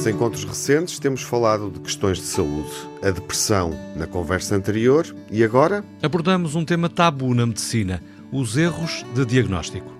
[0.00, 2.70] nestes encontros recentes temos falado de questões de saúde,
[3.02, 8.02] a depressão na conversa anterior e agora abordamos um tema tabu na medicina:
[8.32, 9.92] os erros de diagnóstico.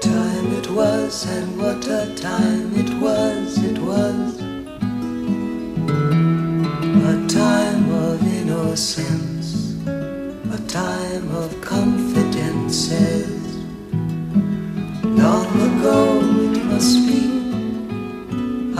[0.00, 4.38] Time it was and what a time it was, it was
[7.06, 13.40] a time of innocence, a time of confidences.
[15.02, 16.19] Long ago.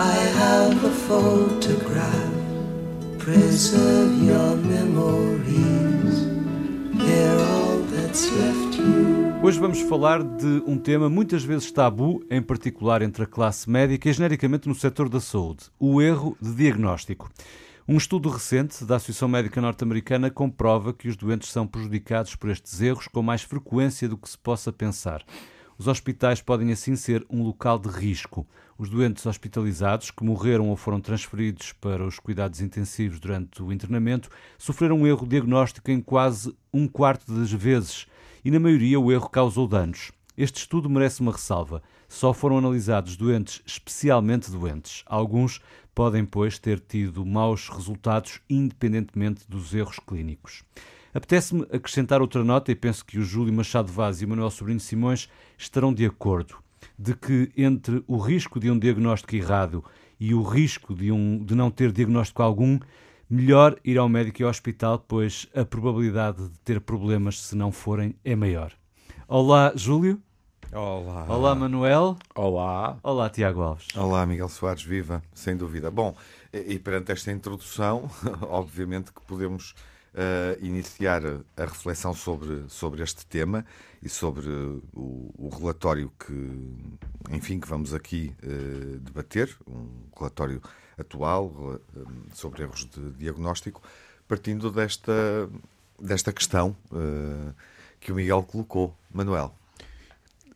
[0.01, 2.33] I have a photograph.
[3.19, 6.25] Preserve your memories.
[6.95, 9.35] They're all that's left you.
[9.43, 14.09] Hoje vamos falar de um tema muitas vezes tabu, em particular entre a classe médica
[14.09, 17.31] e genericamente no setor da saúde: o erro de diagnóstico.
[17.87, 22.81] Um estudo recente da Associação Médica Norte-Americana comprova que os doentes são prejudicados por estes
[22.81, 25.23] erros com mais frequência do que se possa pensar.
[25.81, 28.47] Os hospitais podem assim ser um local de risco.
[28.77, 34.29] Os doentes hospitalizados que morreram ou foram transferidos para os cuidados intensivos durante o internamento
[34.59, 38.07] sofreram um erro diagnóstico em quase um quarto das vezes
[38.45, 40.13] e, na maioria, o erro causou danos.
[40.37, 41.83] Este estudo merece uma ressalva.
[42.07, 45.03] Só foram analisados doentes especialmente doentes.
[45.07, 45.63] Alguns
[45.95, 50.63] podem, pois, ter tido maus resultados independentemente dos erros clínicos.
[51.13, 54.79] Apetece-me acrescentar outra nota e penso que o Júlio Machado Vaz e o Manuel Sobrinho
[54.79, 56.57] Simões estarão de acordo
[56.99, 59.85] de que entre o risco de um diagnóstico errado
[60.19, 62.79] e o risco de, um, de não ter diagnóstico algum,
[63.29, 67.73] melhor ir ao médico e ao hospital, pois a probabilidade de ter problemas, se não
[67.73, 68.73] forem, é maior.
[69.27, 70.21] Olá, Júlio.
[70.73, 71.27] Olá.
[71.29, 72.17] Olá, Manuel.
[72.35, 72.99] Olá.
[73.03, 73.89] Olá, Tiago Alves.
[73.97, 75.91] Olá, Miguel Soares, viva, sem dúvida.
[75.91, 76.15] Bom,
[76.53, 78.09] e, e perante esta introdução,
[78.43, 79.75] obviamente que podemos
[80.15, 81.23] uh, iniciar
[81.57, 83.65] a reflexão sobre, sobre este tema
[84.03, 84.49] e sobre
[84.93, 90.63] o, o relatório que, enfim, que vamos aqui uh, debater, um relatório
[90.99, 91.81] atual
[92.35, 93.83] sobre erros de diagnóstico,
[94.29, 95.49] partindo desta,
[95.99, 96.77] desta questão
[97.99, 98.95] que o Miguel colocou.
[99.11, 99.55] Manuel.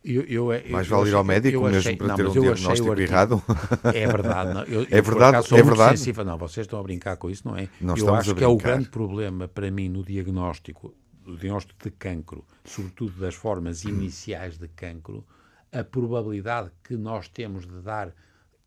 [0.05, 2.91] Eu, eu, eu, Mais vale ir ao médico mesmo achei, para não, ter um diagnóstico
[2.91, 3.43] artigo, errado?
[3.85, 4.53] É verdade.
[4.53, 4.61] Não,
[4.91, 5.99] é verdade, é verdade.
[5.99, 6.25] Sensível.
[6.27, 7.71] Não, vocês estão a brincar com isso, não é?
[7.81, 10.95] Não eu acho que é o grande problema para mim no diagnóstico,
[11.25, 15.25] no diagnóstico de cancro, sobretudo das formas iniciais de cancro,
[15.73, 18.13] a probabilidade que nós temos de dar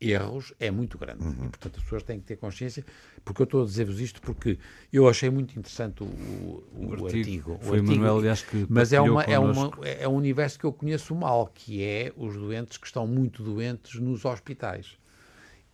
[0.00, 1.24] erros é muito grande.
[1.24, 1.46] Uhum.
[1.46, 2.84] E, portanto, as pessoas têm que ter consciência,
[3.24, 4.58] porque eu estou a dizer-vos isto porque
[4.92, 7.06] eu achei muito interessante o, o, o artigo.
[7.06, 7.58] artigo.
[7.60, 10.72] Foi o Manuel, aliás, que Mas é, uma, é, uma, é um universo que eu
[10.72, 14.96] conheço mal, que é os doentes que estão muito doentes nos hospitais.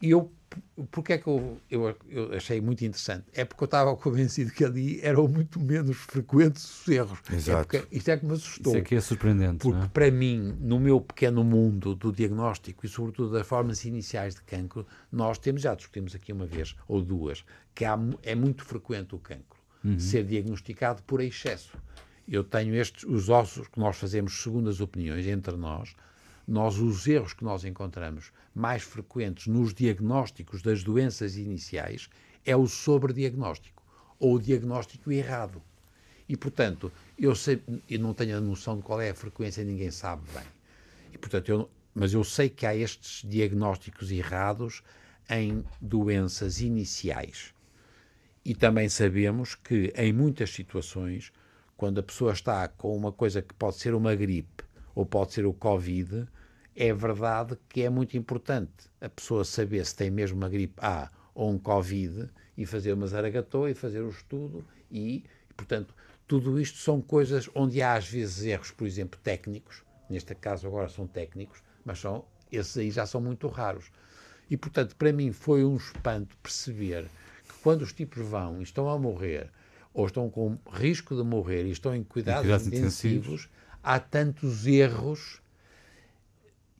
[0.00, 0.32] E eu
[0.90, 3.24] porque é que eu, eu, eu, achei muito interessante?
[3.32, 7.18] É porque eu estava convencido que ali eram muito menos frequentes os erros.
[7.30, 7.76] É Exato.
[7.76, 8.72] É isto é que me assustou.
[8.72, 9.58] Isso aqui é surpreendente.
[9.58, 9.88] Porque, é?
[9.88, 14.86] para mim, no meu pequeno mundo do diagnóstico e, sobretudo, das formas iniciais de cancro,
[15.10, 17.44] nós temos, já discutimos aqui uma vez ou duas,
[17.74, 19.98] que há, é muito frequente o cancro uhum.
[19.98, 21.76] ser diagnosticado por excesso.
[22.26, 25.94] Eu tenho estes, os ossos que nós fazemos segundo as opiniões entre nós,
[26.46, 32.08] nós os erros que nós encontramos mais frequentes nos diagnósticos das doenças iniciais
[32.44, 33.82] é o sobrediagnóstico
[34.18, 35.62] ou o diagnóstico errado.
[36.28, 39.90] E, portanto, eu, sei, eu não tenho a noção de qual é a frequência, ninguém
[39.90, 40.44] sabe bem.
[41.12, 44.82] E, portanto, eu, mas eu sei que há estes diagnósticos errados
[45.28, 47.54] em doenças iniciais.
[48.44, 51.32] E também sabemos que, em muitas situações,
[51.76, 54.63] quando a pessoa está com uma coisa que pode ser uma gripe
[54.94, 56.26] ou pode ser o Covid,
[56.76, 61.10] é verdade que é muito importante a pessoa saber se tem mesmo uma gripe A
[61.34, 65.24] ou um Covid e fazer uma zaragatou e fazer o estudo e,
[65.56, 65.94] portanto,
[66.26, 70.88] tudo isto são coisas onde há às vezes erros, por exemplo, técnicos, neste caso agora
[70.88, 73.90] são técnicos, mas são, esses aí já são muito raros.
[74.50, 77.04] E, portanto, para mim foi um espanto perceber
[77.48, 79.50] que quando os tipos vão e estão a morrer,
[79.92, 83.48] ou estão com risco de morrer e estão em cuidados, em cuidados intensivos, intensivos,
[83.84, 85.42] há tantos erros.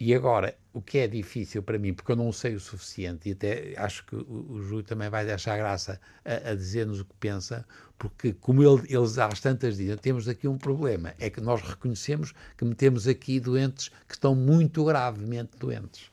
[0.01, 3.33] E agora, o que é difícil para mim, porque eu não sei o suficiente, e
[3.33, 7.15] até acho que o, o Júlio também vai deixar graça a, a dizer-nos o que
[7.21, 7.65] pensa,
[7.97, 12.35] porque, como ele, eles às tantas dizem, temos aqui um problema, é que nós reconhecemos
[12.59, 16.11] que metemos aqui doentes que estão muito gravemente doentes.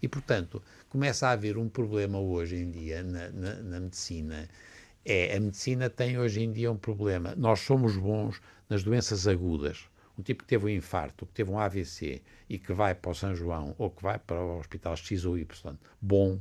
[0.00, 4.48] E, portanto, começa a haver um problema hoje em dia na, na, na medicina.
[5.04, 7.34] É, a medicina tem hoje em dia um problema.
[7.36, 11.58] Nós somos bons nas doenças agudas um tipo que teve um infarto, que teve um
[11.58, 15.24] AVC e que vai para o São João ou que vai para o Hospital X
[15.24, 16.40] ou Y, bom,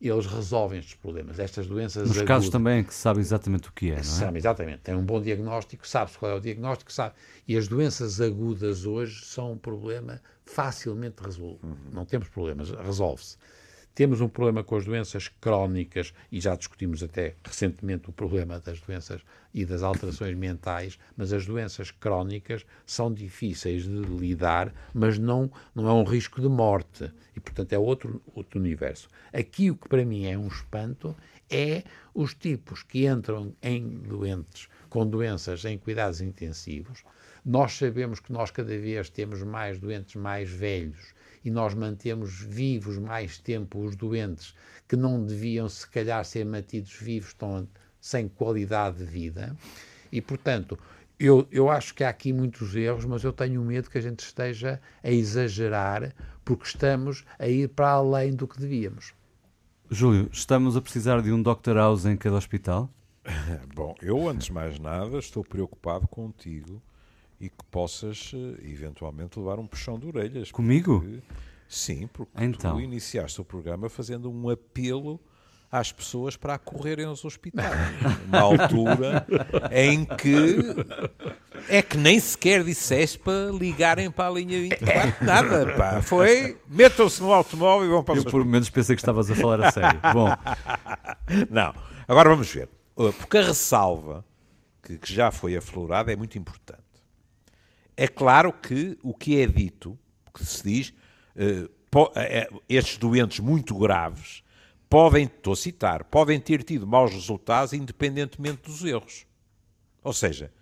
[0.00, 2.28] eles resolvem estes problemas, estas doenças Nos agudas.
[2.28, 4.02] casos também que sabe exatamente o que é, não é?
[4.02, 4.80] Sabe, exatamente.
[4.80, 7.14] Tem um bom diagnóstico, sabe-se qual é o diagnóstico, sabe.
[7.48, 11.66] E as doenças agudas hoje são um problema facilmente resolvido.
[11.66, 11.76] Uhum.
[11.92, 13.38] Não temos problemas, resolve-se.
[13.96, 18.78] Temos um problema com as doenças crónicas, e já discutimos até recentemente o problema das
[18.78, 19.22] doenças
[19.54, 25.88] e das alterações mentais, mas as doenças crónicas são difíceis de lidar, mas não, não
[25.88, 27.10] é um risco de morte.
[27.34, 29.08] E, portanto, é outro, outro universo.
[29.32, 31.16] Aqui, o que para mim é um espanto
[31.48, 31.82] é
[32.12, 37.02] os tipos que entram em doentes, com doenças em cuidados intensivos.
[37.42, 41.15] Nós sabemos que nós cada vez temos mais doentes mais velhos
[41.46, 44.52] e nós mantemos vivos mais tempo os doentes
[44.88, 47.68] que não deviam, se calhar, ser mantidos vivos, estão
[48.00, 49.56] sem qualidade de vida.
[50.10, 50.76] E, portanto,
[51.20, 54.24] eu, eu acho que há aqui muitos erros, mas eu tenho medo que a gente
[54.24, 56.12] esteja a exagerar,
[56.44, 59.14] porque estamos a ir para além do que devíamos.
[59.88, 61.76] Júlio, estamos a precisar de um Dr.
[61.76, 62.90] House em cada hospital?
[63.72, 66.82] Bom, eu, antes de mais nada, estou preocupado contigo
[67.40, 70.50] e que possas eh, eventualmente levar um puxão de orelhas.
[70.50, 71.00] Comigo?
[71.00, 71.22] porque-
[71.68, 72.74] sim, porque Então.
[72.76, 75.20] tu iniciaste o programa fazendo um apelo
[75.70, 77.68] às pessoas para acorrerem aos hospitais.
[78.30, 79.26] Na altura
[79.72, 80.56] em que
[81.68, 85.16] é que nem sequer disseste para ligarem para a linha 24.
[85.26, 86.00] Nada, pá.
[86.00, 89.34] Foi, metam-se no automóvel e vão para os Eu por momentos pensei que estavas a
[89.34, 90.00] falar a sério.
[90.14, 90.28] Bom,
[91.50, 91.74] Não.
[92.08, 92.68] Agora vamos ver.
[92.94, 94.24] Porque a ressalva
[94.82, 96.80] que, que já foi aflorada é muito importante.
[97.96, 99.98] É claro que o que é dito,
[100.34, 100.88] que se diz,
[101.34, 104.42] uh, po- eh, estes doentes muito graves
[104.88, 109.26] podem, estou a citar, podem ter tido maus resultados independentemente dos erros.
[110.02, 110.52] Ou seja,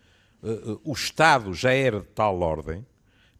[0.83, 2.87] o Estado já era de tal ordem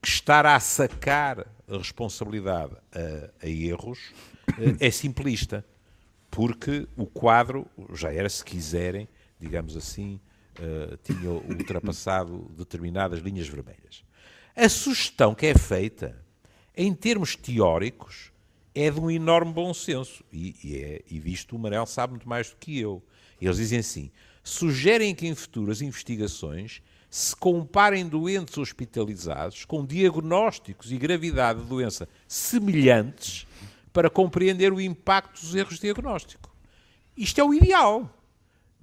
[0.01, 4.13] que estar a sacar a responsabilidade a, a erros
[4.81, 5.65] é simplista
[6.31, 9.09] porque o quadro já era, se quiserem,
[9.41, 10.21] digamos assim,
[10.59, 14.05] eh, tinha ultrapassado determinadas linhas vermelhas.
[14.55, 16.17] A sugestão que é feita,
[16.77, 18.33] em termos teóricos,
[18.75, 20.25] é de um enorme bom senso.
[20.33, 23.03] E, e, é, e disto o Manel sabe muito mais do que eu.
[23.41, 24.11] Eles dizem assim:
[24.43, 32.09] sugerem que em futuras investigações se comparem doentes hospitalizados com diagnósticos e gravidade de doença
[32.27, 33.47] semelhantes
[33.93, 36.53] para compreender o impacto dos erros de diagnóstico.
[37.17, 38.11] Isto é o ideal.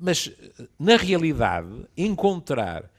[0.02, 2.92] Mas, eh, na realidade, encontrar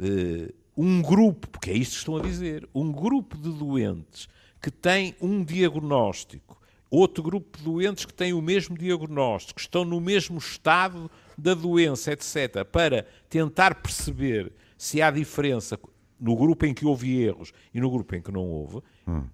[0.00, 4.26] eh, um grupo, porque é isto que estão a dizer, um grupo de doentes
[4.60, 6.60] que tem um diagnóstico,
[6.90, 12.12] outro grupo de doentes que tem o mesmo diagnóstico, estão no mesmo estado da doença,
[12.12, 15.78] etc., para tentar perceber se há diferença
[16.18, 18.80] no grupo em que houve erros e no grupo em que não houve,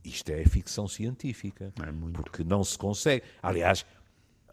[0.04, 1.72] isto é ficção científica.
[2.12, 3.22] Porque não se consegue.
[3.40, 3.86] Aliás,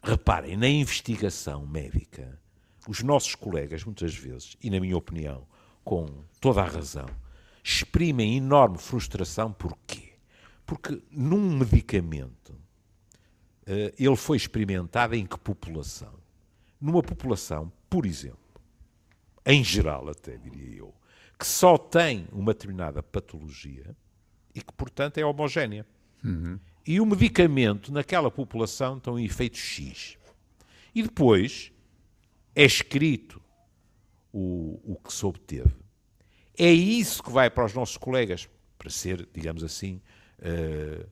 [0.03, 2.39] reparem, na investigação médica,
[2.87, 5.45] os nossos colegas, muitas vezes, e na minha opinião,
[5.83, 6.07] com
[6.39, 7.07] toda a razão,
[7.63, 9.51] exprimem enorme frustração.
[9.51, 10.13] Porquê?
[10.65, 12.55] Porque num medicamento
[13.65, 16.13] eh, ele foi experimentado em que população?
[16.79, 18.37] Numa população, por exemplo,
[19.45, 20.93] em geral até diria eu,
[21.37, 23.95] que só tem uma determinada patologia
[24.53, 25.85] e que, portanto, é homogénea.
[26.85, 30.17] E o medicamento naquela população tem um efeito X.
[30.93, 31.71] E depois
[32.55, 33.41] é escrito
[34.31, 35.75] o, o que se obteve.
[36.57, 40.01] É isso que vai para os nossos colegas, para ser, digamos assim,
[40.39, 41.05] eh,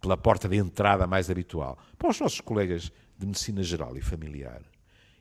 [0.00, 4.62] pela porta de entrada mais habitual, para os nossos colegas de medicina geral e familiar.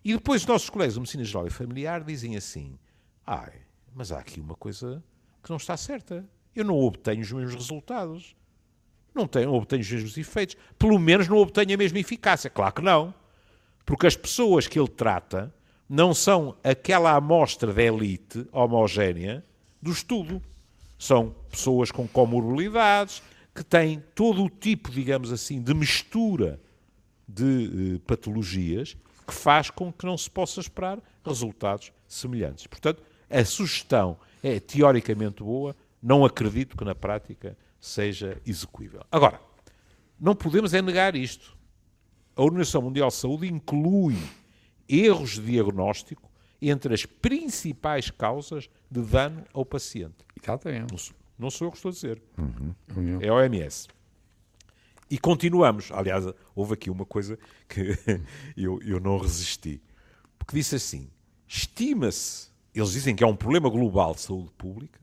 [0.04, 2.80] E depois os nossos colegas de medicina geral e familiar dizem assim:
[3.26, 3.54] ai,
[3.94, 5.04] mas há aqui uma coisa
[5.44, 6.28] que não está certa.
[6.56, 8.36] Eu não obtenho os mesmos resultados.
[9.14, 10.56] Não, tenho, não obtenho os mesmos efeitos.
[10.78, 12.50] Pelo menos não obtenho a mesma eficácia.
[12.50, 13.14] Claro que não.
[13.86, 15.54] Porque as pessoas que ele trata
[15.90, 19.44] não são aquela amostra de elite homogénea
[19.82, 20.42] do estudo.
[20.98, 23.22] São pessoas com comorbilidades,
[23.54, 26.60] que têm todo o tipo, digamos assim, de mistura
[27.28, 28.96] de eh, patologias
[29.28, 32.68] que faz com que não se possa esperar resultados semelhantes.
[32.68, 39.02] Portanto, a sugestão é teoricamente boa, não acredito que na prática seja execuível.
[39.12, 39.40] Agora,
[40.20, 41.56] não podemos é negar isto.
[42.36, 44.18] A Organização Mundial de Saúde inclui
[44.88, 46.30] erros de diagnóstico
[46.62, 50.16] entre as principais causas de dano ao paciente.
[50.42, 50.92] Exatamente.
[50.92, 52.22] Não sou, não sou eu que estou a dizer.
[53.22, 53.88] É a OMS.
[55.10, 55.92] E continuamos.
[55.92, 57.98] Aliás, houve aqui uma coisa que
[58.56, 59.82] eu, eu não resisti.
[60.38, 61.10] Porque disse assim:
[61.48, 65.00] estima-se, eles dizem que é um problema global de saúde pública,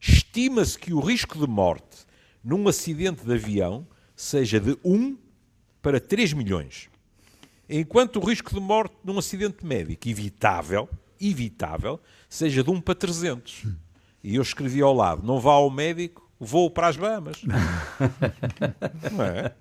[0.00, 2.06] estima-se que o risco de morte
[2.42, 5.18] num acidente de avião seja de 1
[5.84, 6.88] para 3 milhões.
[7.68, 10.88] enquanto o risco de morte num acidente médico evitável,
[11.20, 13.66] evitável, seja de 1 para 300.
[14.22, 17.42] E eu escrevi ao lado, não vá ao médico, vou para as Bahamas.
[19.12, 19.52] não é?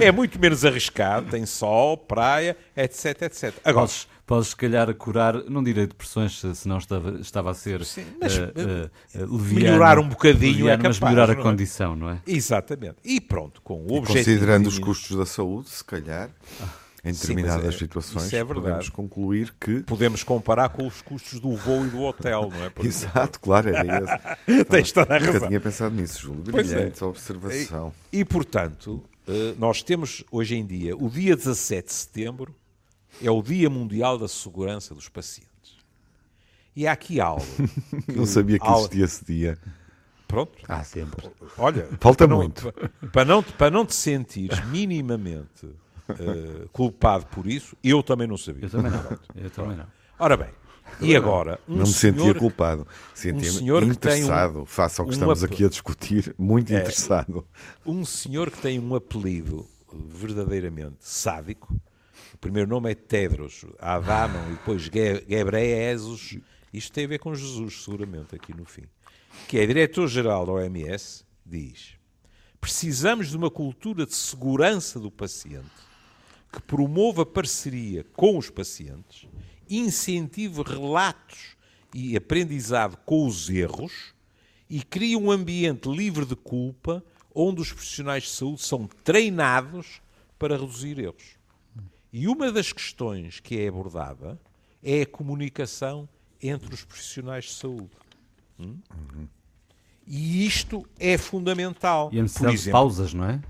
[0.00, 3.54] é muito menos arriscado, tem sol, praia, etc, etc.
[3.64, 7.84] Agora, Podes, podes, se calhar, curar, não direi depressões, se- senão estava, estava a ser
[7.84, 11.40] Sim, mas, eh, eh, leviano, melhorar um bocadinho é leviano, mas capaz, melhorar a não
[11.40, 11.44] é?
[11.44, 12.20] condição, não é?
[12.26, 12.96] exatamente.
[13.04, 14.06] E pronto, com o E objetivo...
[14.24, 16.30] considerando os custos da saúde, se calhar,
[17.08, 19.80] em Sim, determinadas mas é- situações, isso é podemos concluir que.
[19.84, 22.72] Podemos comparar com os custos do voo e do hotel, não é?
[22.86, 24.02] Exato, claro, era
[24.46, 24.64] esse.
[24.66, 25.48] Tens toda a Nunca razão.
[25.48, 26.42] tinha pensado nisso, Júlio.
[26.48, 26.52] É.
[26.62, 27.92] Brilhante observação.
[28.12, 32.54] E, portanto, eh, nós temos hoje em dia, o dia 17 de setembro
[33.22, 35.46] é o Dia Mundial da Segurança dos Pacientes.
[36.74, 37.46] E há aqui algo.
[38.04, 39.58] que- Não sabia que existia esse dia.
[40.28, 40.52] Pronto.
[40.68, 41.30] Há sempre.
[41.56, 42.72] Olha, Falta para muito.
[42.72, 45.68] pa- Para não, para não te sentires minimamente
[46.08, 48.64] eh, culpado por isso, eu também não sabia.
[48.66, 49.18] Eu também não.
[49.34, 49.86] Eu também não.
[50.18, 50.48] Ora bem,
[51.00, 51.58] e agora?
[51.68, 52.86] Um Não me sentia senhor- culpado.
[53.14, 56.72] Sentia-me senhor que tem um- interessado, face ao que um estamos aqui a discutir, muito
[56.72, 56.78] É.
[56.80, 57.46] interessado.
[57.84, 61.74] um senhor que tem um apelido verdadeiramente sádico.
[62.34, 66.38] O primeiro nome é Tedros Adhanom e depois Ge- Ghebreyesus.
[66.72, 68.84] Isto tem a ver com Jesus, seguramente, aqui no fim.
[69.48, 71.94] Que é diretor-geral da OMS, diz:
[72.60, 75.66] precisamos de uma cultura de segurança do paciente
[76.52, 79.26] que promova parceria com os pacientes,
[79.68, 81.56] incentive relatos
[81.94, 84.14] e aprendizado com os erros
[84.68, 90.00] e crie um ambiente livre de culpa onde os profissionais de saúde são treinados
[90.38, 91.36] para reduzir erros.
[92.12, 94.40] E uma das questões que é abordada
[94.82, 96.08] é a comunicação
[96.42, 97.90] entre os profissionais de saúde.
[98.58, 98.78] Hum?
[100.06, 102.10] E isto é fundamental.
[102.12, 103.40] E a necessidade de exemplo, pausas, não é?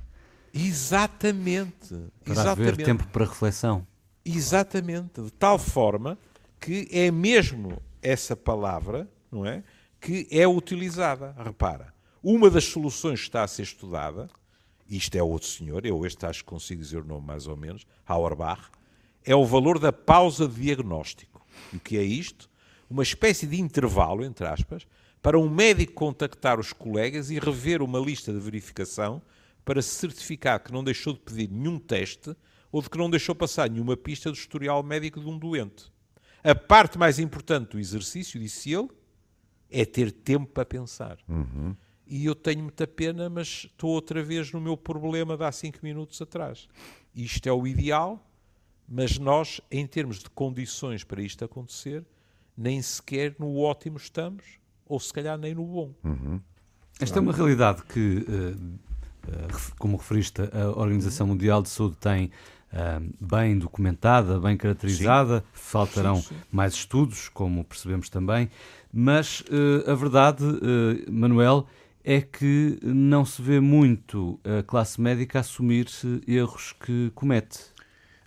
[0.57, 1.95] Exatamente.
[2.25, 2.85] Para haver exatamente.
[2.85, 3.87] tempo para reflexão.
[4.25, 6.19] Exatamente, de tal forma
[6.59, 9.63] que é mesmo essa palavra, não é,
[10.01, 11.35] que é utilizada.
[11.39, 14.29] Repara, uma das soluções que está a ser estudada,
[14.89, 17.87] isto é outro senhor, eu este acho que consigo dizer o nome mais ou menos,
[18.05, 18.63] Auerbach,
[19.25, 21.45] é o valor da pausa de diagnóstico.
[21.73, 22.49] E o que é isto?
[22.89, 24.87] Uma espécie de intervalo, entre aspas,
[25.21, 29.21] para um médico contactar os colegas e rever uma lista de verificação
[29.67, 32.35] para se certificar que não deixou de pedir nenhum teste
[32.73, 35.93] ou de que não deixou passar nenhuma pista do historial médico de um doente.
[36.43, 38.89] A parte mais importante do exercício, disse ele,
[39.69, 41.19] é ter tempo para pensar.
[42.07, 45.81] E eu tenho muita pena, mas estou outra vez no meu problema de há cinco
[45.83, 46.69] minutos atrás.
[47.13, 48.25] Isto é o ideal,
[48.89, 52.05] mas nós, em termos de condições para isto acontecer,
[52.57, 54.45] nem sequer no ótimo estamos,
[54.87, 55.93] ou se calhar nem no bom.
[57.01, 58.96] Esta é uma realidade que, ref-
[59.79, 62.31] como referiste, a Organização Mundial de Saúde tem
[62.73, 65.43] ah, bem documentada, bem caracterizada.
[65.53, 66.41] Faltarão Sim, sim.
[66.53, 68.51] mais estudos, como percebemos também.
[68.93, 71.67] Mas eh, a verdade, eh, Manuel,
[72.05, 75.87] é que não se vê muito a classe médica assumir
[76.27, 77.61] erros que comete.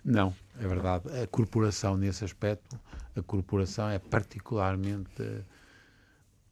[0.04, 1.04] Não, é verdade.
[1.22, 2.78] A corporação, nesse aspecto,
[3.16, 5.42] a corporação é particularmente eh,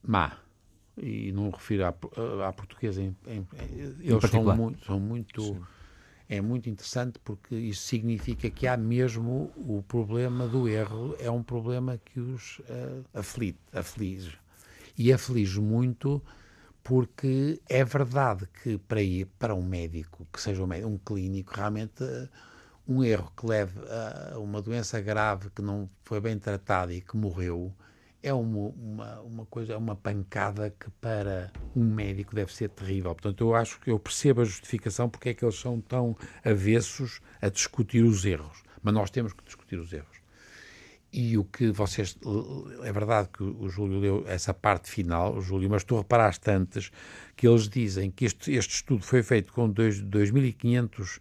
[0.02, 0.32] má.
[1.00, 2.10] E não refiro à, po-
[2.46, 3.02] à portuguesa.
[3.02, 3.46] Em, em-
[4.00, 4.44] eles são particular.
[4.44, 5.58] muito, são muito
[6.28, 11.42] é muito interessante porque isso significa que há mesmo o problema do erro, é um
[11.42, 14.38] problema que os eh, aflige, aflige.
[14.96, 16.22] E aflige muito
[16.82, 21.54] porque é verdade que para ir para um médico, que seja um, médico, um clínico,
[21.54, 22.28] realmente eh,
[22.86, 23.78] um erro que leve
[24.34, 27.72] a uma doença grave que não foi bem tratada e que morreu,
[28.22, 33.14] é uma, uma, uma coisa, é uma pancada que para um médico deve ser terrível.
[33.14, 37.20] Portanto, eu acho que eu percebo a justificação porque é que eles são tão avessos
[37.40, 38.62] a discutir os erros.
[38.82, 40.18] Mas nós temos que discutir os erros.
[41.12, 42.18] E o que vocês.
[42.82, 46.90] É verdade que o Júlio leu essa parte final, Júlio, mas tu reparaste antes
[47.34, 51.18] que eles dizem que este, este estudo foi feito com dois- 2.500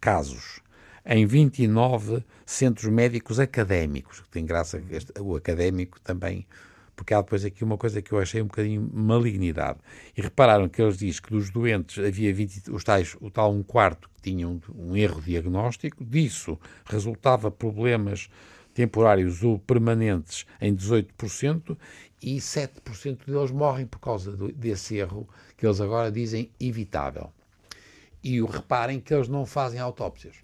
[0.00, 0.60] casos
[1.04, 4.22] em 29 centros médicos académicos.
[4.30, 6.46] Tem graça que este- o académico também,
[6.94, 9.78] porque há depois aqui uma coisa que eu achei um bocadinho malignidade.
[10.16, 13.62] E repararam que eles dizem que dos doentes havia 20, os tais, o tal um
[13.62, 18.28] quarto que tinham um erro diagnóstico, disso resultava problemas
[18.74, 21.76] temporários ou permanentes em 18%
[22.22, 27.32] e 7% deles morrem por causa do- desse erro que eles agora dizem evitável.
[28.22, 30.36] E reparem que eles não fazem autópsias.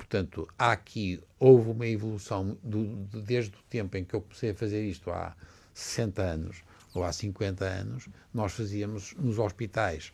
[0.00, 4.50] Portanto, há aqui, houve uma evolução do- de- desde o tempo em que eu comecei
[4.50, 5.36] a fazer isto há
[5.74, 6.62] 60 anos
[6.94, 10.10] ou há 50 anos, nós fazíamos nos hospitais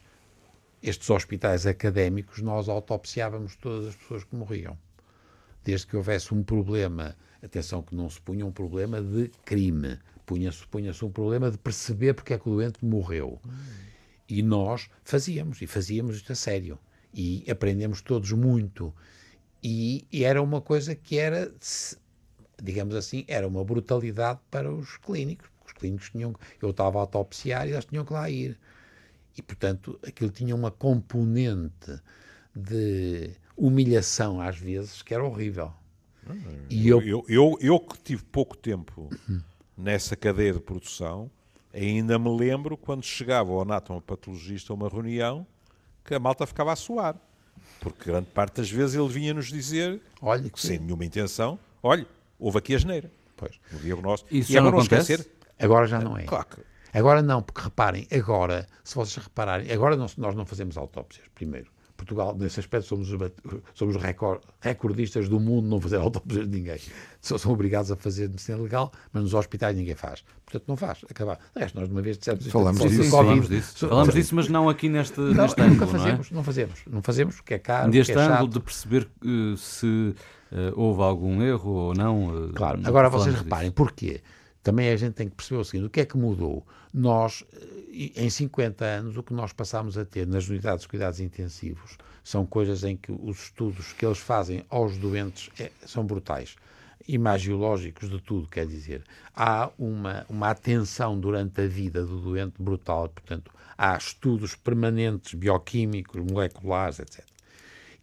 [0.83, 4.76] estes hospitais académicos, nós autopsiávamos todas as pessoas que morriam.
[5.64, 10.66] Desde que houvesse um problema, atenção que não se punha um problema de crime, punha-se
[10.66, 13.40] punha um problema de perceber porque é que o doente morreu.
[14.28, 16.76] E nós fazíamos, e fazíamos isto a sério.
[17.14, 18.93] E aprendemos todos muito.
[19.68, 21.52] E, e era uma coisa que era,
[22.62, 25.49] digamos assim, era uma brutalidade para os clínicos.
[25.66, 26.32] Os clínicos tinham,
[26.62, 28.56] eu estava a autopsiar e eles tinham que lá ir.
[29.37, 32.00] E, portanto, aquilo tinha uma componente
[32.54, 35.73] de humilhação, às vezes, que era horrível.
[36.70, 39.11] E eu, eu, eu, eu que tive pouco tempo
[39.76, 41.28] nessa cadeia de produção,
[41.75, 45.44] ainda me lembro quando chegava o anatomopatologista a uma reunião
[46.04, 47.20] que a malta ficava a suar.
[47.87, 50.61] Porque grande parte das vezes ele vinha-nos dizer, olha, que...
[50.61, 52.05] sem nenhuma intenção, olha,
[52.37, 53.09] houve aqui a geneira.
[53.37, 53.61] Pois.
[53.73, 54.35] O diagnóstico.
[54.35, 55.12] Isso e já agora não acontece?
[55.12, 55.33] esquecer.
[55.57, 56.25] Agora já não é.
[56.25, 56.61] Claro que...
[56.93, 61.71] Agora não, porque reparem, agora, se vocês repararem, agora nós não fazemos autópsias, primeiro.
[61.97, 63.09] Portugal, nesse aspecto, somos,
[63.75, 63.97] somos
[64.61, 66.79] recordistas do mundo não fazer autópsias de ninguém.
[67.21, 70.25] Só são obrigados a fazer medicina legal, mas nos hospitais ninguém faz.
[70.45, 71.05] Portanto, não faz.
[71.11, 71.38] Acabar.
[71.55, 72.47] De resto, nós de uma vez dissemos...
[72.47, 73.88] Falamos disso, disso, falamos disso.
[73.88, 76.38] falamos disso, mas não aqui neste, não, neste ângulo, nunca fazemos, não, é?
[76.38, 76.81] não fazemos.
[76.87, 80.15] Não fazemos, porque é caro, Neste é ângulo de perceber uh, se uh,
[80.75, 82.29] houve algum erro ou não.
[82.29, 82.81] Uh, claro.
[82.85, 83.75] Agora, vocês reparem, disso.
[83.75, 84.21] porquê?
[84.67, 86.67] também a gente tem que perceber o seguinte: o que é que mudou?
[86.93, 91.21] Nós, eh, em 50 anos, o que nós passámos a ter nas unidades de cuidados
[91.21, 96.57] intensivos são coisas em que os estudos que eles fazem aos doentes é, são brutais.
[97.07, 99.05] Imagiológicos de tudo, quer dizer.
[99.35, 106.21] Há uma, uma atenção durante a vida do doente brutal, portanto, há estudos permanentes bioquímicos,
[106.21, 107.25] moleculares, etc.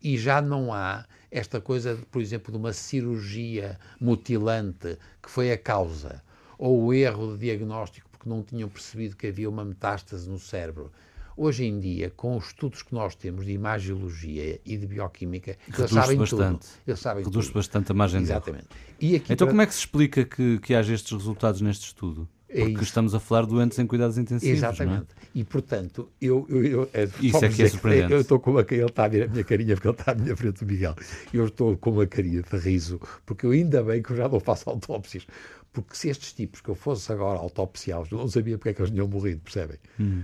[0.02, 5.58] E já não há esta coisa, por exemplo, de uma cirurgia mutilante que foi a
[5.58, 6.24] causa
[6.58, 10.92] ou o erro de diagnóstico porque não tinham percebido que havia uma metástase no cérebro.
[11.36, 15.92] Hoje em dia, com os estudos que nós temos de imagiologia e de bioquímica, eles
[15.92, 16.60] sabem bastante.
[16.60, 16.72] tudo.
[16.88, 17.56] Eles sabem Reduz tudo.
[17.56, 18.68] bastante a margem Exatamente.
[19.00, 19.52] E aqui então, para...
[19.52, 22.30] como é que se explica que, que haja estes resultados neste estudo?
[22.48, 24.62] É Porque é estamos a falar de doentes em cuidados intensivos.
[24.62, 24.68] É?
[24.68, 25.08] Exatamente.
[25.20, 25.28] É?
[25.34, 26.46] E, portanto, eu.
[26.48, 28.14] eu, eu é, Isso é que é surpreendente.
[28.14, 28.62] Eu estou com uma.
[28.62, 30.94] Ele está a ver a minha carinha, porque ele está à minha frente, o Miguel.
[31.34, 34.40] Eu estou com uma carinha de riso, porque eu ainda bem que eu já não
[34.40, 35.26] faço autópsias.
[35.74, 38.92] Porque se estes tipos que eu fosse agora autopsiá-los, não sabia porque é que eles
[38.92, 39.78] tinham morrido, percebem?
[40.00, 40.24] Hum.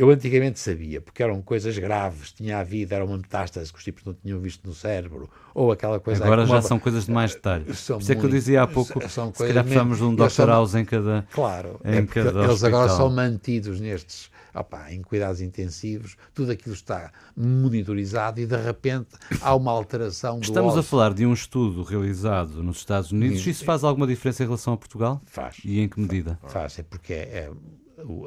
[0.00, 4.02] Eu antigamente sabia, porque eram coisas graves, tinha havido, era uma metástase que os tipos
[4.02, 6.24] não tinham visto no cérebro, ou aquela coisa...
[6.24, 6.62] Agora já uma...
[6.62, 7.74] são coisas de mais detalhe.
[7.74, 10.14] São Por isso é que eu dizia há pouco, são se calhar precisamos de um
[10.14, 10.46] Dr.
[10.46, 15.42] House em cada Claro, em é cada eles agora são mantidos nestes opa, em cuidados
[15.42, 19.10] intensivos, tudo aquilo está monitorizado e de repente
[19.42, 23.46] há uma alteração do Estamos a falar de um estudo realizado nos Estados Unidos.
[23.46, 25.20] Isso faz alguma diferença em relação a Portugal?
[25.26, 25.58] Faz.
[25.62, 26.38] E em que medida?
[26.48, 27.50] Faz, é porque é,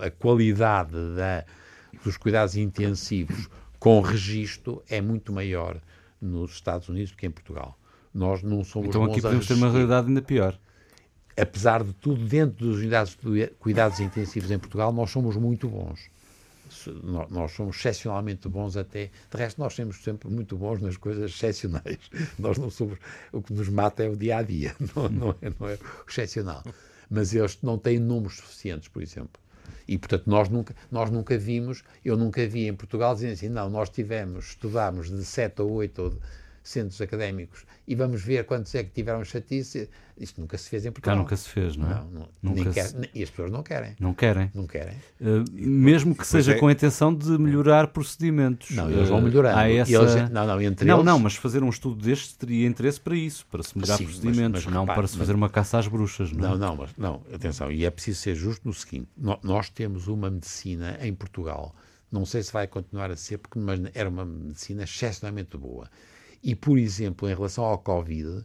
[0.01, 1.43] a qualidade da,
[2.03, 5.79] dos cuidados intensivos com registro é muito maior
[6.21, 7.77] nos Estados Unidos do que em Portugal.
[8.13, 10.58] Nós não somos Então aqui podemos ter uma realidade ainda pior
[11.36, 15.99] apesar de tudo, dentro das unidades de cuidados intensivos em Portugal, nós somos muito bons
[17.29, 19.12] nós somos excepcionalmente bons até.
[19.32, 21.99] De resto, nós somos sempre muito bons nas coisas excepcionais.
[22.39, 22.97] Nós não somos.
[23.32, 25.77] O que nos mata é o dia a dia, não, não, é, não é
[26.08, 26.63] excepcional.
[27.10, 29.41] Mas eles não têm números suficientes, por exemplo.
[29.88, 33.69] E, portanto, nós nunca, nós nunca vimos, eu nunca vi em Portugal dizendo assim, não,
[33.69, 36.13] nós tivemos, estudámos de 7 ou 8 ou
[36.63, 39.89] centros académicos e vamos ver quantos é que tiveram chatice.
[40.17, 41.15] Isto nunca se fez em Portugal.
[41.15, 41.95] Cá nunca se fez, não é?
[41.95, 43.10] Não, não, nunca quer, se...
[43.13, 43.95] E as pessoas não querem.
[43.99, 44.52] Não querem.
[44.54, 44.95] Não querem.
[45.19, 46.60] Uh, mesmo que seja é...
[46.60, 48.71] com a intenção de melhorar procedimentos.
[48.71, 49.58] Não, eles vão melhorando.
[49.58, 49.91] Uh, essa...
[49.91, 51.06] eles, não, não, entre não, eles...
[51.06, 54.63] não, mas fazer um estudo destes teria interesse para isso, para se melhorar Sim, procedimentos,
[54.63, 55.41] mas, mas, não repare, para se fazer mas...
[55.41, 56.32] uma caça às bruxas.
[56.32, 59.10] Não, não, não, mas, não, atenção, e é preciso ser justo no seguinte:
[59.41, 61.76] nós temos uma medicina em Portugal,
[62.12, 65.89] não sei se vai continuar a ser, porque mas era uma medicina excepcionalmente boa
[66.43, 68.43] e, por exemplo, em relação ao Covid,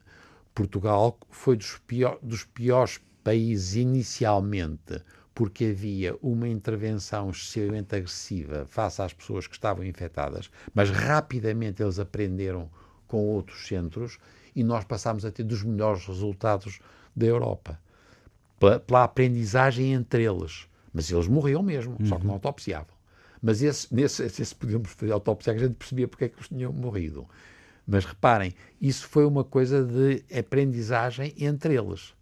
[0.54, 5.02] Portugal foi dos, pior, dos piores países inicialmente,
[5.34, 11.98] porque havia uma intervenção excessivamente agressiva face às pessoas que estavam infectadas, mas rapidamente eles
[11.98, 12.70] aprenderam
[13.06, 14.18] com outros centros
[14.54, 16.80] e nós passámos a ter dos melhores resultados
[17.14, 17.78] da Europa.
[18.58, 20.66] Pela, pela aprendizagem entre eles.
[20.92, 22.06] Mas eles morriam mesmo, uhum.
[22.06, 22.34] só que não uhum.
[22.34, 22.98] autopsiavam.
[23.40, 26.72] Mas esse, nesse, esse podíamos fazer autopsia, a gente percebia porque é que eles tinham
[26.72, 27.28] morrido.
[27.90, 32.14] Mas reparem, isso foi uma coisa de aprendizagem entre eles.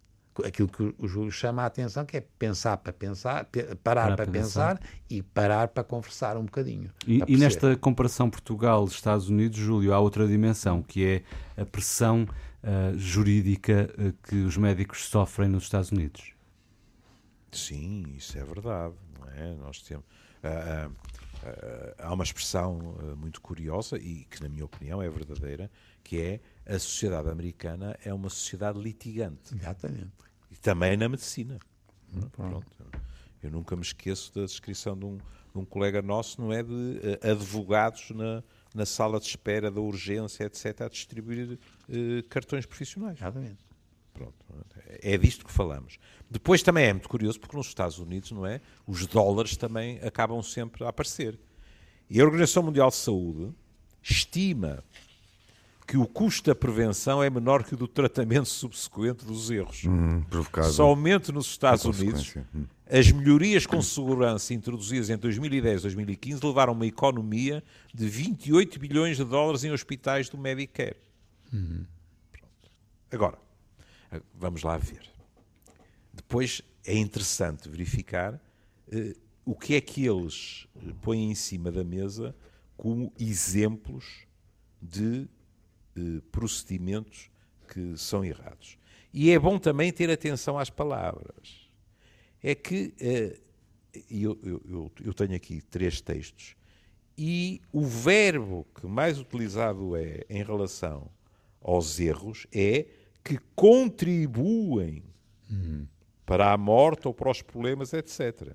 [0.45, 3.49] Aquilo que o Júlio chama a atenção, que é pensar para pensar,
[3.83, 4.77] parar para, para pensar.
[4.77, 4.91] pensar.
[5.09, 6.89] e parar para conversar um bocadinho.
[7.05, 12.97] E, e nesta comparação Portugal-Estados Unidos, Júlio, há outra dimensão, que é a pressão uh,
[12.97, 16.31] jurídica uh, que os médicos sofrem nos Estados Unidos.
[17.51, 18.93] Sim, isso é verdade.
[19.19, 19.55] Não é?
[19.55, 20.05] Nós temos.
[20.05, 20.89] Uh, eh,
[21.97, 25.69] há uma expressão eh, muito curiosa e que, na minha opinião, é verdadeira,
[26.03, 29.55] que é a sociedade americana é uma sociedade litigante.
[29.55, 30.11] Exatamente.
[30.51, 31.59] E também na medicina.
[32.31, 32.65] Pronto.
[33.41, 36.63] Eu nunca me esqueço da descrição de um, de um colega nosso, não é?
[36.63, 42.65] De eh, advogados na, na sala de espera da urgência, etc., a distribuir eh, cartões
[42.65, 43.17] profissionais.
[43.17, 43.66] Exatamente.
[44.17, 44.33] Pronto.
[45.01, 45.99] É disto que falamos.
[46.29, 48.59] Depois também é muito curioso porque nos Estados Unidos, não é?
[48.85, 51.39] Os dólares também acabam sempre a aparecer.
[52.09, 53.53] E a Organização Mundial de Saúde
[54.01, 54.83] estima
[55.87, 59.85] que o custo da prevenção é menor que o do tratamento subsequente dos erros.
[59.85, 60.69] Hum, provocado.
[60.69, 62.35] Somente nos Estados Unidos.
[62.53, 62.65] Hum.
[62.89, 68.77] as melhorias com segurança introduzidas em 2010 e 2015 levaram a uma economia de 28
[68.79, 70.97] bilhões de dólares em hospitais do Medicare.
[71.49, 72.71] Pronto.
[73.09, 73.37] Agora,
[74.33, 75.03] vamos lá ver.
[76.13, 78.41] Depois é interessante verificar
[78.91, 79.15] eh,
[79.45, 80.67] o que é que eles
[81.01, 82.35] põem em cima da mesa
[82.75, 84.25] como exemplos
[84.81, 85.27] de
[85.95, 87.29] eh, procedimentos
[87.67, 88.77] que são errados.
[89.13, 91.67] E é bom também ter atenção às palavras.
[92.41, 92.93] É que
[94.09, 96.55] eu, eu- eu- eu tenho aqui três textos
[97.17, 101.09] e o verbo que mais utilizado é em relação
[101.61, 102.85] aos erros é
[103.27, 105.03] que contribuem
[106.25, 108.53] para a morte ou para os problemas, etc.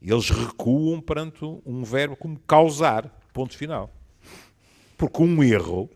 [0.00, 3.90] Eles recuam perante um verbo como causar, ponto final.
[4.96, 5.90] Porque um erro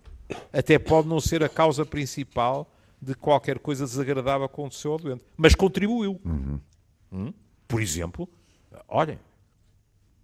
[0.52, 5.24] até pode não ser a causa principal de qualquer coisa desagradável que aconteceu ao doente,
[5.34, 6.20] mas contribuiu.
[7.10, 7.32] Hum?
[7.66, 8.28] Por exemplo,
[8.86, 9.18] olhem,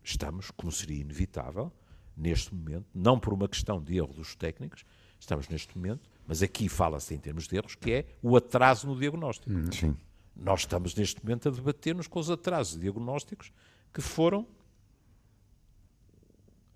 [0.02, 1.72] estamos, como seria inevitável,
[2.14, 4.84] neste momento, não por uma questão de erro dos técnicos,
[5.18, 8.98] estamos neste momento, mas aqui fala-se em termos de erros, que é o atraso no
[8.98, 9.52] diagnóstico.
[9.72, 9.96] Sim.
[10.34, 13.52] Nós estamos neste momento a debater-nos com os atrasos diagnósticos
[13.92, 14.46] que foram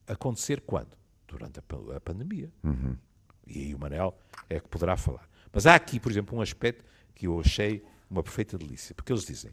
[0.07, 0.97] acontecer quando?
[1.27, 2.51] Durante a, a pandemia.
[3.47, 4.17] E aí o Manel
[4.49, 5.29] é que poderá falar.
[5.53, 6.85] Mas há aqui, por exemplo, um aspecto
[7.15, 9.51] que eu achei uma perfeita delícia, porque eles dizem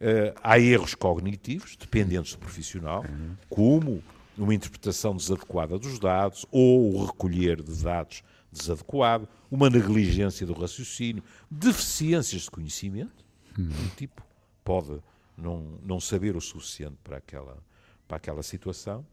[0.00, 3.04] eh, há erros cognitivos dependentes do profissional,
[3.48, 4.02] como
[4.36, 11.24] uma interpretação desadequada dos dados ou o recolher de dados desadequado, uma negligência do raciocínio,
[11.50, 13.24] deficiências de conhecimento.
[13.58, 14.22] Um tipo
[14.62, 15.00] pode
[15.36, 17.58] não, não saber o suficiente para aquela,
[18.06, 19.04] para aquela situação.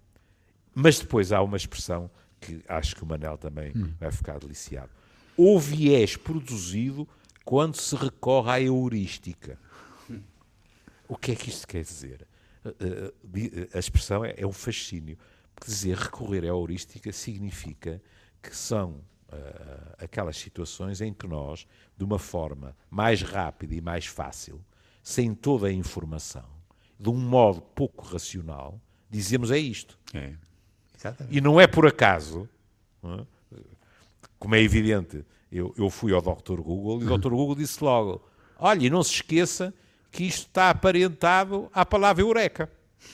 [0.75, 4.91] Mas depois há uma expressão que acho que o Manel também vai ficar deliciado.
[5.35, 7.07] O viés produzido
[7.43, 9.57] quando se recorre à heurística.
[11.07, 12.27] O que é que isto quer dizer?
[13.23, 15.17] Di- uh, A expressão é, é um fascínio.
[15.55, 18.01] Porque dizer recorrer à heurística significa
[18.41, 24.05] que são uh, aquelas situações em que nós, de uma forma mais rápida e mais
[24.05, 24.61] fácil,
[25.01, 26.45] sem toda a informação,
[26.99, 29.97] de um modo pouco racional, dizemos é isto.
[30.13, 30.33] É.
[30.95, 31.37] Exatamente.
[31.37, 32.47] E não é por acaso,
[33.03, 33.25] é?
[34.37, 36.61] como é evidente, eu, eu fui ao Dr.
[36.61, 37.29] Google e o Dr.
[37.29, 38.21] Google disse logo:
[38.57, 39.73] olha, e não se esqueça
[40.11, 42.69] que isto está aparentado à palavra eureka.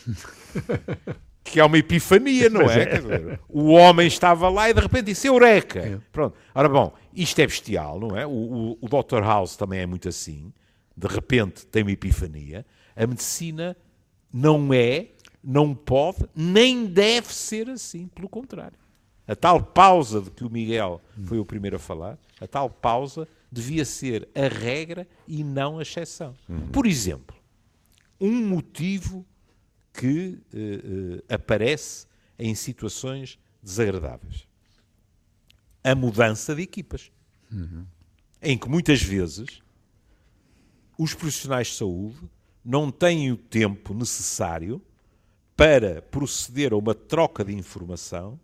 [1.46, 2.98] que é uma epifania, não é?
[2.98, 6.02] Dizer, o homem estava lá e de repente disse eureka.
[6.12, 6.36] Pronto.
[6.56, 8.26] Ora bom, isto é bestial, não é?
[8.26, 9.22] O, o, o Dr.
[9.24, 10.52] House também é muito assim.
[10.98, 12.66] De repente tem uma epifania.
[12.96, 13.78] A medicina
[14.34, 15.10] não é,
[15.44, 18.08] não pode, nem deve ser assim.
[18.08, 18.78] Pelo contrário.
[19.28, 23.28] A tal pausa de que o Miguel foi o primeiro a falar, a tal pausa
[23.52, 26.34] devia ser a regra e não a exceção.
[26.72, 27.36] Por exemplo,
[28.20, 29.26] um motivo
[29.98, 34.48] que eh, eh, aparece em situações desagradáveis.
[35.84, 37.12] A mudança de equipas.
[38.42, 39.62] Em que muitas vezes
[40.98, 42.18] os profissionais de saúde
[42.64, 44.82] não têm o tempo necessário
[45.56, 48.40] para proceder a uma troca de informação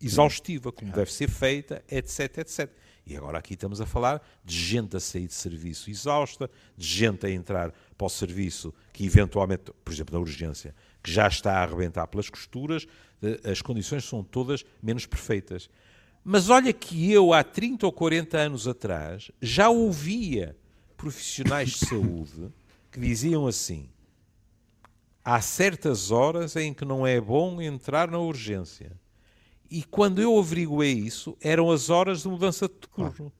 [0.00, 2.70] exaustiva, como deve ser feita, etc, etc.
[3.06, 7.26] E agora aqui estamos a falar de gente a sair de serviço exausta, de gente
[7.26, 11.62] a entrar para o serviço que eventualmente, por exemplo, na urgência, que já está a
[11.62, 12.86] arrebentar pelas costuras,
[13.22, 15.68] eh, as condições são todas menos perfeitas.
[16.22, 20.56] Mas olha que eu, há 30 ou 40 anos atrás, já ouvia
[20.96, 22.52] profissionais de saúde
[22.92, 23.88] que diziam assim:
[25.24, 28.92] há certas horas em que não é bom entrar na urgência.
[29.70, 33.32] E quando eu averiguei isso, eram as horas de mudança de turno.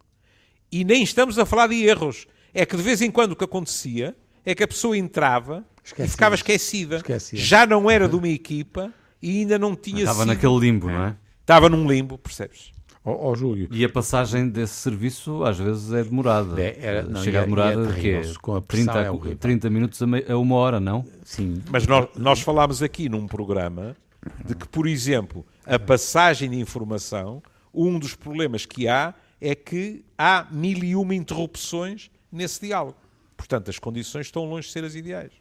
[0.70, 2.26] E nem estamos a falar de erros.
[2.54, 5.64] É que de vez em quando o que acontecia é que a pessoa entrava
[5.98, 6.96] e ficava esquecida.
[6.96, 7.38] Esquecia.
[7.38, 10.26] Já não era de uma equipa e ainda não tinha Estava sido...
[10.28, 11.16] naquele limbo, não é?
[11.40, 12.70] Estava num limbo, percebes?
[13.04, 16.60] Ó ó, Júlio, E a passagem desse serviço às vezes é demorada.
[16.60, 18.34] É, era- não, Chega e a é- demorar é terrível.
[18.40, 19.38] Com a pressão 30, é horrível.
[19.38, 21.04] 30 minutos a, a uma hora, não?
[21.24, 23.96] sim, Mas nós, nós falámos aqui num programa
[24.44, 30.04] de que, por exemplo, a passagem de informação, um dos problemas que há é que
[30.18, 32.96] há mil e uma interrupções nesse diálogo.
[33.36, 35.32] Portanto, as condições estão longe de ser as ideais.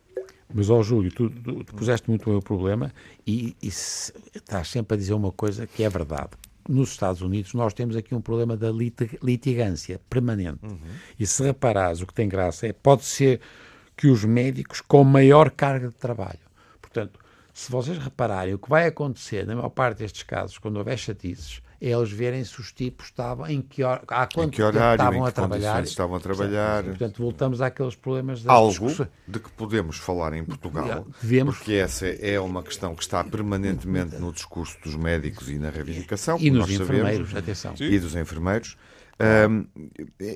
[0.54, 2.92] Mas, ó Júlio, tu, tu, tu puseste muito bem o problema
[3.28, 6.32] e, e se, estás sempre a dizer uma coisa que é verdade.
[6.68, 10.66] Nos Estados Unidos nós temos aqui um problema da litig litigância permanente.
[10.66, 10.80] Uhum.
[11.20, 13.42] E se reparares, o que tem graça é, pode ser
[13.96, 16.40] que os médicos com maior carga de trabalho.
[16.82, 17.20] Portanto,
[17.60, 21.62] se vocês repararem, o que vai acontecer na maior parte destes casos, quando houver chatices,
[21.82, 25.26] é eles verem se os tipos estavam, em que hora, há quanto que horário, estavam
[25.26, 25.84] a trabalhar.
[25.84, 26.84] estavam a trabalhar.
[26.86, 29.08] Portanto, voltamos àqueles problemas da Algo discussão.
[29.28, 31.58] de que podemos falar em Portugal, Devemos...
[31.58, 36.38] porque essa é uma questão que está permanentemente no discurso dos médicos e na reivindicação.
[36.40, 37.74] E nos enfermeiros, sabemos, atenção.
[37.78, 38.78] E dos enfermeiros.
[39.22, 39.68] Um,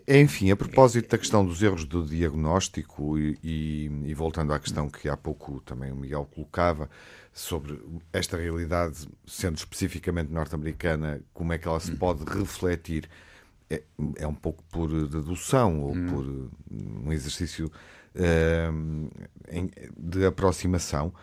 [0.05, 4.89] enfim, a propósito da questão dos erros do diagnóstico e, e, e, voltando à questão
[4.89, 6.89] que há pouco também o Miguel colocava
[7.31, 13.09] sobre esta realidade, sendo especificamente norte-americana, como é que ela se pode refletir,
[13.69, 13.81] é,
[14.17, 16.07] é um pouco por dedução ou hum.
[16.09, 17.71] por um exercício
[18.15, 19.09] uh,
[19.97, 21.13] de aproximação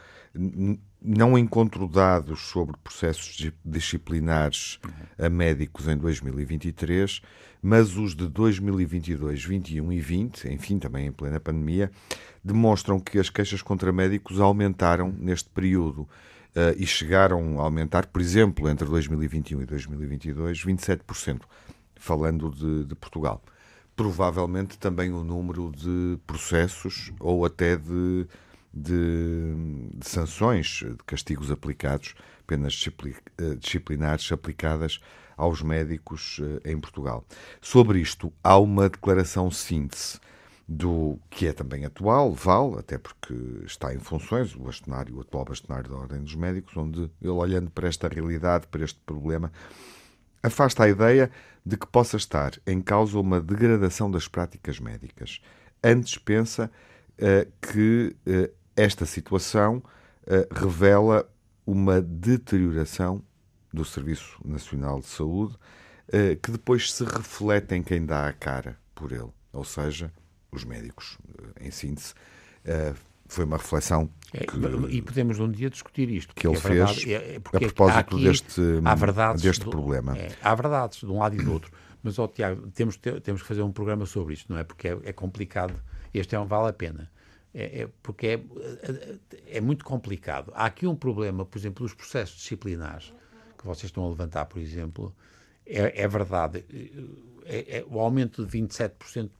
[1.02, 4.78] não encontro dados sobre processos disciplinares
[5.18, 7.22] a médicos em 2023,
[7.62, 11.90] mas os de 2022, 21 e 20, enfim, também em plena pandemia,
[12.44, 16.08] demonstram que as queixas contra médicos aumentaram neste período.
[16.50, 21.42] Uh, e chegaram a aumentar, por exemplo, entre 2021 e 2022, 27%,
[21.94, 23.40] falando de, de Portugal.
[23.94, 28.26] Provavelmente também o número de processos ou até de
[28.72, 29.54] de,
[29.94, 32.14] de sanções, de castigos aplicados,
[32.46, 32.88] penas
[33.38, 35.00] eh, disciplinares aplicadas
[35.36, 37.24] aos médicos eh, em Portugal.
[37.60, 40.18] Sobre isto, há uma declaração síntese
[40.68, 45.44] do que é também atual, vale, até porque está em funções, o bastonário, o atual
[45.44, 49.50] bastonário da Ordem dos Médicos, onde ele, olhando para esta realidade, para este problema,
[50.40, 51.28] afasta a ideia
[51.66, 55.40] de que possa estar em causa uma degradação das práticas médicas.
[55.82, 56.70] Antes pensa
[57.18, 58.16] uh, que
[58.76, 59.82] esta situação
[60.26, 61.28] uh, revela
[61.66, 63.22] uma deterioração
[63.72, 68.78] do Serviço Nacional de Saúde uh, que depois se reflete em quem dá a cara
[68.94, 70.12] por ele, ou seja,
[70.50, 72.14] os médicos, uh, em síntese.
[73.26, 74.46] foi uma reflexão é,
[74.90, 76.34] e podemos um dia discutir isto.
[76.34, 78.60] Que ele é fez é, a propósito aqui, deste,
[79.40, 80.16] deste do, problema.
[80.16, 81.70] É, há verdades de um lado e do outro.
[82.02, 84.64] Mas, oh, Tiago, temos, temos que fazer um programa sobre isto, não é?
[84.64, 85.74] Porque é, é complicado.
[86.14, 87.10] Este é um vale a pena.
[87.52, 88.40] É, é, porque é,
[89.46, 90.52] é muito complicado.
[90.54, 93.12] Há aqui um problema, por exemplo, dos processos disciplinares
[93.58, 95.14] que vocês estão a levantar, por exemplo,
[95.66, 96.64] é, é verdade.
[97.44, 99.30] É, é o aumento de 27%,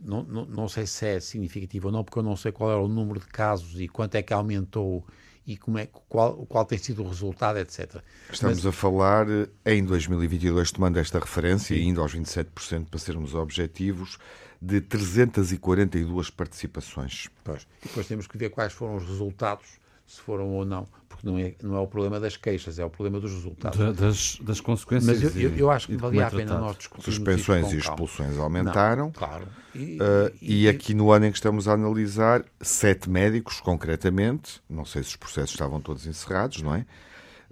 [0.00, 2.80] não, não, não sei se é significativo ou não, porque eu não sei qual era
[2.80, 5.04] o número de casos e quanto é que aumentou
[5.46, 8.02] e como é, qual, qual tem sido o resultado, etc.
[8.30, 9.26] Estamos Mas, a falar
[9.64, 14.18] em 2022, tomando esta referência, indo aos 27% para sermos objetivos,
[14.60, 17.28] de 342 participações.
[17.42, 17.62] Pois.
[17.82, 21.38] E depois temos que ver quais foram os resultados, se foram ou não, porque não
[21.38, 23.78] é, não é o problema das queixas, é o problema dos resultados.
[23.78, 25.22] Da, das, das consequências.
[25.22, 28.38] Mas eu, eu, eu acho que valia é a pena nós discutirmos Suspensões e expulsões
[28.38, 29.06] aumentaram.
[29.06, 29.46] Não, claro.
[29.74, 34.62] E, uh, e, e, aqui no ano em que estamos a analisar, sete médicos, concretamente,
[34.68, 36.84] não sei se os processos estavam todos encerrados, não é?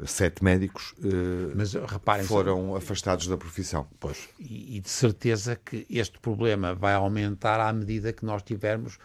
[0.06, 3.86] sete médicos uh, Mas, reparem, foram afastados da profissão.
[4.00, 8.98] Pois, e, e, de certeza que este problema vai aumentar à medida que nós tivermos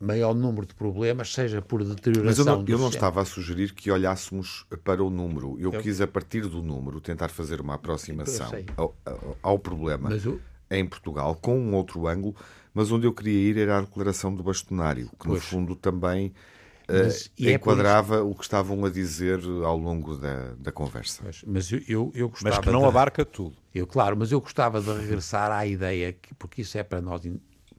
[0.00, 2.24] maior número de problemas, seja por deterioração.
[2.24, 5.56] Mas eu não, eu não estava a sugerir que olhássemos para o número.
[5.58, 10.12] Eu, eu, quis, a partir do número, tentar fazer uma aproximação ao, ao, ao, problema
[10.12, 10.40] eu...
[10.70, 12.34] em Portugal, com um outro ângulo,
[12.72, 15.34] mas onde eu queria ir era a declaração do bastonário, que pois.
[15.34, 16.32] no fundo também
[16.88, 21.22] mas, uh, enquadrava é o que estavam a dizer ao longo da, da conversa.
[21.24, 23.56] Mas, mas eu, eu, eu gostava mas que não de, abarca tudo.
[23.74, 27.22] Eu, claro, mas eu gostava de regressar à ideia, que, porque isso é para nós,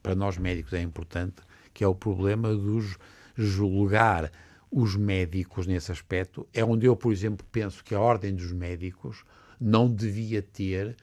[0.02, 1.36] para nós médicos é importante,
[1.76, 2.96] que é o problema dos
[3.36, 4.32] julgar
[4.70, 6.48] os médicos nesse aspecto.
[6.54, 9.24] É onde eu, por exemplo, penso que a Ordem dos Médicos
[9.60, 10.96] não devia ter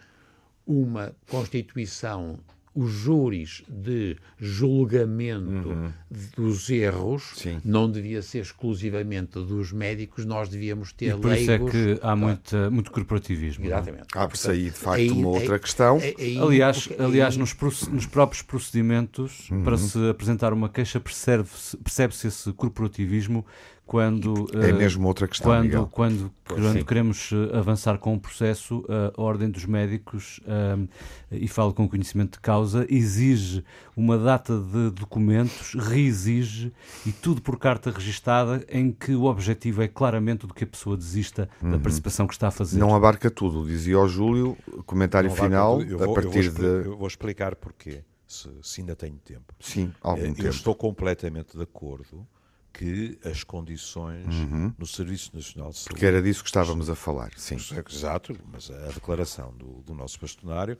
[0.65, 2.39] uma Constituição
[2.75, 5.91] os júris de julgamento uhum.
[6.35, 7.61] dos erros Sim.
[7.63, 11.41] não devia ser exclusivamente dos médicos, nós devíamos ter e por leigos.
[11.43, 13.65] isso é que há muita, muito corporativismo.
[13.65, 13.67] É?
[13.67, 14.07] Exatamente.
[14.15, 15.97] Abre-se aí, de facto, aí, uma outra questão.
[15.97, 17.55] Aí, aliás, porque, aliás nos,
[17.89, 19.63] nos, próprios procedimentos, uhum.
[19.63, 23.45] para se apresentar uma queixa, percebe-se percebe esse corporativismo
[23.93, 25.87] quando É eh, mesmo outra questão, quando, Miguel.
[25.91, 26.83] quando, quando sim.
[26.83, 30.87] queremos eh, avançar com o processo, a Ordem dos Médicos, eh,
[31.31, 33.63] e falo com conhecimento de causa, exige
[33.95, 36.73] uma data de documentos, reexige,
[37.05, 40.97] e tudo por carta registada, em que o objetivo é claramente de que a pessoa
[40.97, 42.79] desista da participação que está a fazer.
[42.79, 45.81] Não abarca tudo, dizia o Júlio, comentário final.
[45.83, 46.63] Eu a vou- eu vou partir de.
[46.65, 49.53] Eu vou explicar porquê, se, se ainda tenho tempo.
[49.59, 50.41] Sim, algum Eh, tempo.
[50.45, 52.25] Eu estou completamente de acordo
[52.73, 54.25] que as condições
[54.77, 55.89] no Serviço Nacional de Saúde.
[55.89, 57.55] Porque era disso que estávamos a falar, sim.
[57.89, 60.77] Exato, mas a declaração do, do nosso bastonário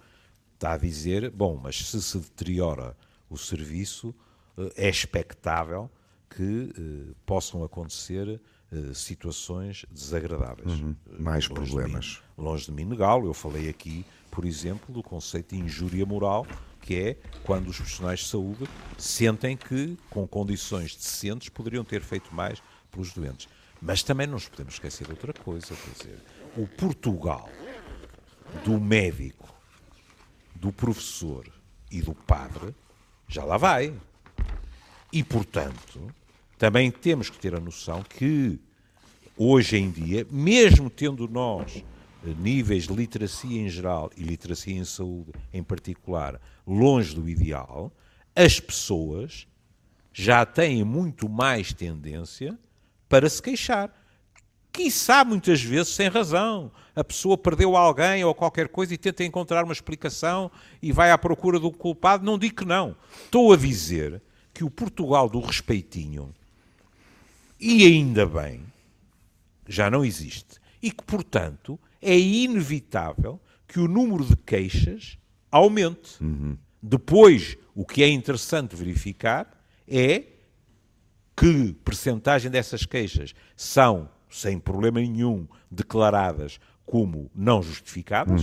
[0.56, 2.98] está a dizer: bom, mas se se deteriora
[3.30, 4.14] o serviço,
[4.58, 5.90] eh, é expectável
[6.30, 10.80] que eh, possam acontecer eh, situações desagradáveis.
[10.82, 10.96] Uhum.
[11.20, 12.22] mais Longe de problemas.
[12.38, 13.28] mim- longe de mim negá-lo.
[13.28, 16.48] Eu falei aqui, por exemplo, do conceito de injúria moral,
[16.84, 22.34] que é quando os profissionais de saúde sentem que, com condições decentes, poderiam ter feito
[22.36, 23.48] mais pelos doentes.
[23.82, 26.20] Mas também não nos podemos esquecer de outra coisa, quer dizer,
[26.58, 27.50] o Portugal
[28.66, 29.52] do médico,
[30.56, 31.48] do professor
[31.90, 32.76] e do padre
[33.28, 33.94] já lá vai.
[35.12, 36.14] E, portanto,
[36.58, 38.60] também temos que ter a noção que,
[39.38, 41.84] hoje em dia, mesmo tendo nós
[42.24, 47.92] níveis de literacia em geral e literacia em saúde em particular longe do ideal,
[48.36, 49.48] as pessoas
[50.14, 52.58] já têm muito mais tendência
[53.10, 53.92] para se queixar.
[54.72, 56.72] Quiçá muitas vezes sem razão.
[56.96, 60.50] A pessoa perdeu alguém ou qualquer coisa e tenta encontrar uma explicação
[60.82, 62.26] e vai à procura do culpado.
[62.26, 62.96] Não digo que não.
[63.26, 64.22] Estou a dizer
[64.54, 66.34] que o Portugal do respeitinho,
[67.60, 68.64] e ainda bem,
[69.68, 70.60] já não existe.
[70.82, 75.18] E que, portanto, é inevitável que o número de queixas
[75.52, 76.18] aumente.
[76.82, 79.48] Depois, o que é interessante verificar
[79.88, 80.24] é
[81.36, 88.42] que percentagem dessas queixas são, sem problema nenhum, declaradas como não justificadas.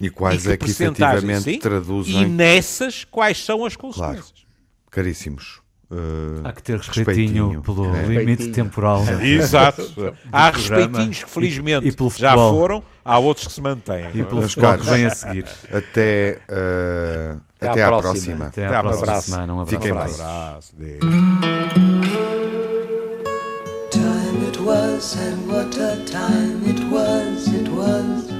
[0.00, 2.28] E quais que é que efetivamente sim, E traduzem.
[2.28, 4.44] nessas, quais são as consequências?
[4.90, 5.60] Caríssimos.
[5.90, 5.94] eh,
[6.42, 8.02] Há que ter respeitinho, Respeitinho, pelo é.
[8.06, 8.52] limite Respeitinho.
[8.54, 9.04] temporal.
[9.22, 9.82] Exato.
[10.32, 14.08] Há respeitinhos que felizmente e- e pelo já foram, há outros que se mantêm.
[14.14, 14.86] E pelo Meus futebol que caros.
[14.96, 15.44] vem a seguir.
[15.72, 18.12] até eh, Até até à à próxima.
[18.12, 18.46] próxima.
[18.46, 19.30] Até Até à próxima abraço.
[19.30, 19.54] semana.
[19.54, 19.70] Um abraço.
[19.70, 20.14] Fiquem Um bem.
[20.14, 20.72] abraço.
[20.76, 21.00] Deus.
[23.90, 28.30] Time it was, and what a time it was, it was.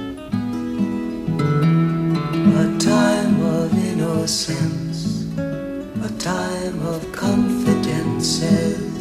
[2.55, 8.91] A time of innocence, a time of confidences.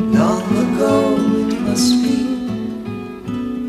[0.00, 1.27] Long ago